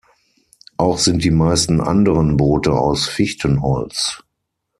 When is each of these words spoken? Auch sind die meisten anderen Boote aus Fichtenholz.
Auch 0.77 0.97
sind 0.97 1.23
die 1.23 1.29
meisten 1.29 1.79
anderen 1.79 2.35
Boote 2.35 2.71
aus 2.73 3.07
Fichtenholz. 3.07 4.23